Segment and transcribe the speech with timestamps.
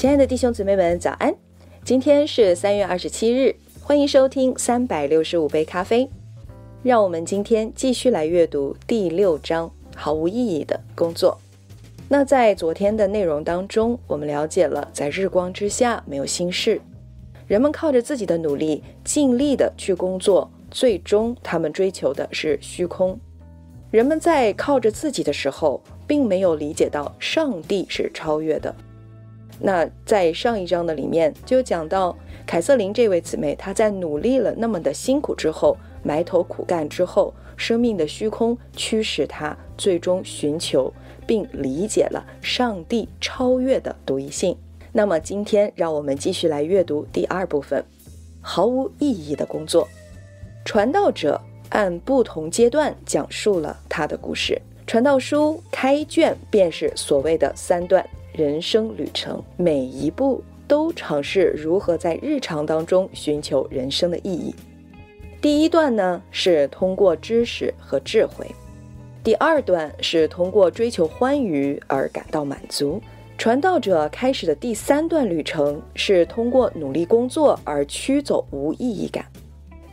[0.00, 1.34] 亲爱的弟兄姊妹们，早安！
[1.84, 6.08] 今天是三月二十七日，欢迎收听三百六十五杯咖啡。
[6.82, 11.38] 让我们今天继续来阅读第六章“毫无意义的工作”。
[12.08, 16.80] 那在昨天的内容当中，我们了解了在日光之下没有心事，
[17.46, 23.20] 人们靠着自己的努力，尽力的去工作，最终他们追求的是虚空。
[23.90, 28.74] 人们在靠着自己的时候，并没有理解到上帝是超越的。
[29.60, 40.92] 那在上一章的里面就讲到凯瑟琳这位姊妹，她在努力了那么的辛苦之后，埋头苦干之后，生命的虚空驱使她最终寻求
[41.26, 44.56] 并理解了上帝超越的独一性。
[44.92, 47.84] 那么今天让我们继续来阅读第二部分，
[48.40, 49.86] 毫无意义的工作，
[50.64, 51.40] 传道者。
[51.70, 54.60] 按不同阶段讲述了他的故事。
[54.88, 64.54] 传道书开卷便是所谓的三段人生旅程，每一步都尝试如何在日常当中寻求人生的意义。
[65.40, 68.46] 第一段呢是通过知识和智慧，
[69.24, 73.00] 第二段是通过追求欢愉而感到满足。
[73.36, 79.24] 传道者开始的第三段旅程是通过努力工作而驱走无意义感。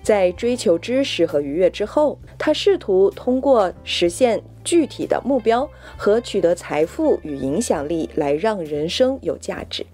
[0.08, 9.86] 在追求知识和愉悦之后，他试图通过实现具体的目标和取得财富与影响力来让人生有价值。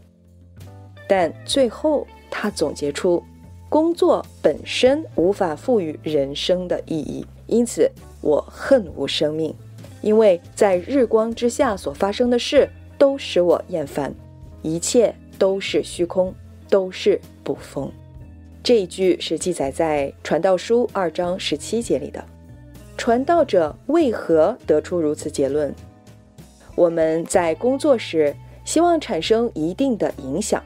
[1.08, 3.24] 但最后，他总结出，
[3.70, 7.26] 工作本身无法赋予人生的意义。
[7.48, 7.90] 因此，
[8.22, 9.52] 我恨无生命，
[10.04, 14.14] 因为在日光之下所发生的事都使我厌烦，
[14.62, 16.32] 一切都是虚空，
[16.70, 17.92] 都是捕风。
[18.64, 22.24] 这一句是记载在《传道书》二章十七节里的。
[22.96, 25.76] 传道者为何得出如此结论？
[26.74, 28.34] 我们在工作时
[28.64, 30.64] 希望产生一定的影响，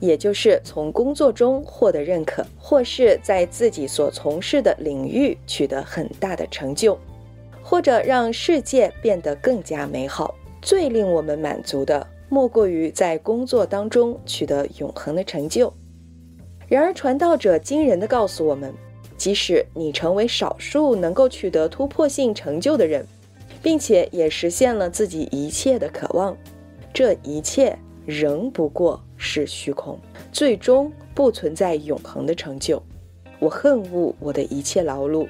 [0.00, 6.98] 也就是从工作中获得认可，或是在自己所从事的领域取得很大的成就，
[7.62, 10.34] 或者让世界变得更加美好。
[10.62, 15.70] 最令我们满足的，莫过于在工作当中取得永恒的成就。
[16.68, 18.74] 然而，传道者惊人的告诉我们，
[19.16, 23.06] 即使你成为少数能够取得突破性成就的人，
[23.62, 26.36] 并且也实现了自己一切的渴望，
[26.92, 29.98] 这一切仍不过是虚空，
[30.30, 32.82] 最终不存在永恒的成就。
[33.38, 35.26] 我恨恶我的一切劳碌。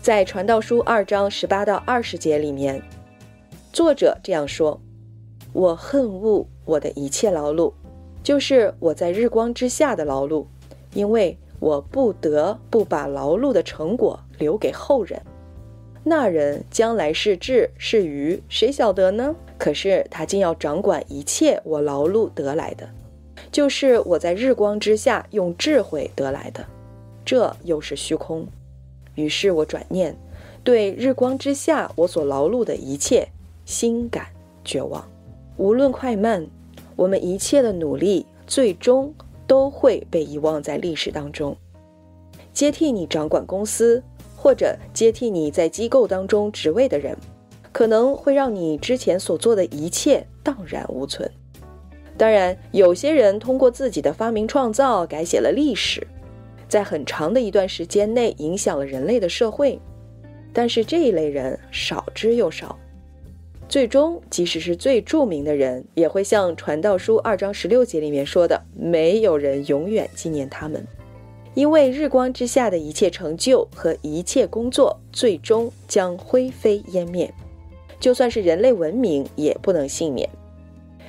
[0.00, 2.80] 在《传道书》二章十八到二十节里面，
[3.72, 4.80] 作者这样说
[5.52, 7.72] ：“我恨恶我的一切劳碌，
[8.22, 10.46] 就是我在日光之下的劳碌。”
[10.96, 15.20] 因为我不得不把劳碌的成果留给后人，
[16.02, 19.36] 那人将来是智是愚，谁晓得呢？
[19.58, 22.88] 可是他竟要掌管一切我劳碌得来的，
[23.52, 26.64] 就是我在日光之下用智慧得来的，
[27.26, 28.46] 这又是虚空。
[29.14, 30.16] 于是我转念，
[30.64, 33.28] 对日光之下我所劳碌的一切
[33.66, 34.28] 心感
[34.64, 35.06] 绝望。
[35.58, 36.46] 无论快慢，
[36.96, 39.12] 我们一切的努力最终。
[39.46, 41.56] 都会被遗忘在历史当中。
[42.52, 44.02] 接替你掌管公司，
[44.36, 47.16] 或者接替你在机构当中职位的人，
[47.72, 51.30] 可能会让你之前所做的一切荡然无存。
[52.16, 56.06] 当然，有些人通过自己的发明创造改写了历史，
[56.66, 59.78] 在很长的一段时间内影响了人类的社会。
[60.52, 62.78] 但是这一类人少之又少。
[63.68, 70.86] 最终，即使是最著名的人，也会像《传道书》二章十六节里面说的：“没有人永远纪念他们，
[71.54, 77.32] 因为日光之下的一切成就和一切工作，最终将灰飞烟灭。
[77.98, 80.30] 就算是人类文明，也不能幸免。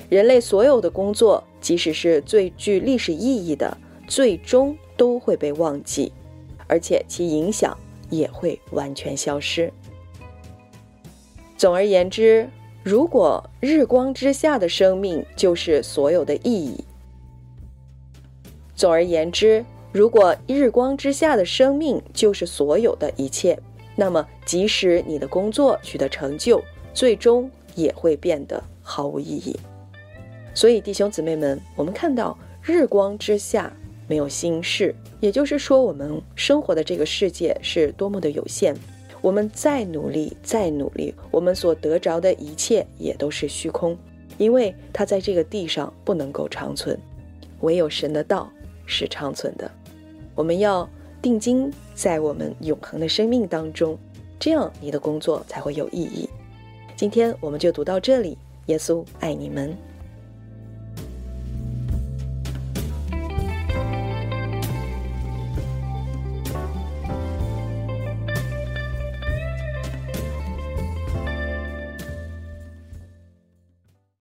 [0.09, 3.77] 人类所有的工作，即使是最具历史意义的，
[4.07, 6.11] 最终都会被忘记，
[6.65, 7.77] 而且其影响
[8.09, 9.71] 也会完全消失。”
[11.57, 12.47] 总而言之，
[12.83, 16.83] 如果日光之下的生命就是所有的意义；
[18.75, 23.57] 总而言之，如果日光之下的生命就是所有的一切，
[23.95, 26.63] 那么即使你的工作取得成就，
[26.93, 29.59] 最终也会变得毫无意义。
[30.53, 33.73] 所以，弟兄姊妹们，我们看到日光之下
[34.07, 38.75] 没有心事，也就是说，我们生活的这个世界是多么的有限。
[39.27, 43.97] 我们再努力，再努力，我们所得着的一切也都是虚空，
[44.37, 46.97] 因为它在这个地上不能够长存，
[47.59, 48.49] 唯有神的道
[48.85, 49.69] 是长存的。
[50.33, 50.89] 我们要
[51.21, 53.97] 定睛在我们永恒的生命当中，
[54.39, 56.29] 这样你的工作才会有意义。
[56.95, 58.37] 今天我们就读到这里，
[58.67, 59.75] 耶稣爱你们。